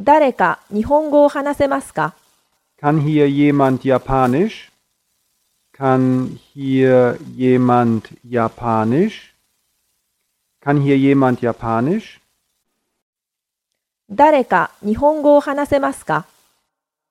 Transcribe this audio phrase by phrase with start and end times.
[0.00, 2.14] 誰か日本語を話せますか
[2.78, 4.70] Kann hier jemand Japanisch?
[5.72, 9.34] Kann hier jemand Japanisch?
[10.60, 12.20] Kann hier jemand Japanisch?
[14.10, 16.26] 誰か日本語を話せますか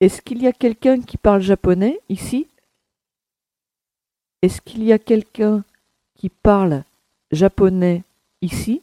[0.00, 2.46] Est-ce qu'il y a quelqu'un qui parle japonais ici
[4.42, 5.62] Est-ce qu'il y a quelqu'un
[6.16, 6.84] qui parle
[7.30, 8.02] japonais
[8.40, 8.82] ici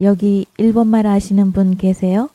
[0.00, 2.28] 여기 일본말 아시는 분 계세요?